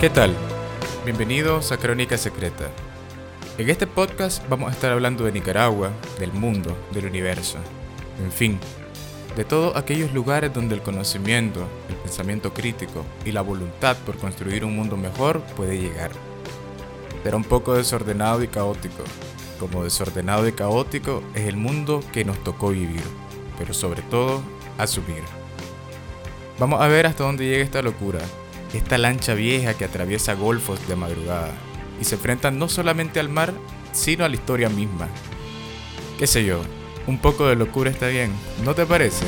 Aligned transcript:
¿Qué 0.00 0.10
tal? 0.10 0.32
Bienvenidos 1.04 1.72
a 1.72 1.76
Crónica 1.76 2.16
Secreta. 2.16 2.70
En 3.58 3.68
este 3.68 3.88
podcast 3.88 4.48
vamos 4.48 4.68
a 4.68 4.72
estar 4.72 4.92
hablando 4.92 5.24
de 5.24 5.32
Nicaragua, 5.32 5.90
del 6.20 6.32
mundo, 6.32 6.76
del 6.92 7.06
universo, 7.06 7.58
en 8.22 8.30
fin, 8.30 8.60
de 9.34 9.44
todos 9.44 9.74
aquellos 9.74 10.12
lugares 10.12 10.54
donde 10.54 10.76
el 10.76 10.82
conocimiento, 10.82 11.66
el 11.88 11.96
pensamiento 11.96 12.54
crítico 12.54 13.04
y 13.24 13.32
la 13.32 13.42
voluntad 13.42 13.96
por 14.06 14.16
construir 14.18 14.64
un 14.64 14.76
mundo 14.76 14.96
mejor 14.96 15.40
puede 15.56 15.76
llegar. 15.76 16.12
Será 17.24 17.36
un 17.36 17.42
poco 17.42 17.74
desordenado 17.74 18.40
y 18.44 18.46
caótico, 18.46 19.02
como 19.58 19.82
desordenado 19.82 20.46
y 20.46 20.52
caótico 20.52 21.24
es 21.34 21.48
el 21.48 21.56
mundo 21.56 22.04
que 22.12 22.24
nos 22.24 22.38
tocó 22.44 22.68
vivir, 22.68 23.02
pero 23.58 23.74
sobre 23.74 24.02
todo 24.02 24.42
asumir. 24.78 25.24
Vamos 26.60 26.80
a 26.80 26.86
ver 26.86 27.08
hasta 27.08 27.24
dónde 27.24 27.46
llega 27.46 27.64
esta 27.64 27.82
locura, 27.82 28.20
esta 28.72 28.98
lancha 28.98 29.34
vieja 29.34 29.74
que 29.74 29.84
atraviesa 29.84 30.34
golfos 30.34 30.86
de 30.88 30.96
madrugada 30.96 31.52
y 32.00 32.04
se 32.04 32.16
enfrentan 32.16 32.58
no 32.58 32.68
solamente 32.68 33.20
al 33.20 33.28
mar, 33.28 33.52
sino 33.92 34.24
a 34.24 34.28
la 34.28 34.36
historia 34.36 34.68
misma. 34.68 35.08
Qué 36.18 36.26
sé 36.26 36.44
yo, 36.44 36.60
un 37.06 37.18
poco 37.18 37.46
de 37.46 37.56
locura 37.56 37.90
está 37.90 38.08
bien, 38.08 38.32
¿no 38.64 38.74
te 38.74 38.86
parece? 38.86 39.24